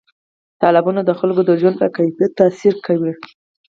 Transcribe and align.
تالابونه 0.61 1.01
د 1.05 1.11
خلکو 1.19 1.41
د 1.45 1.51
ژوند 1.61 1.75
په 1.81 1.87
کیفیت 1.97 2.31
تاثیر 2.41 2.73
کوي. 2.85 3.13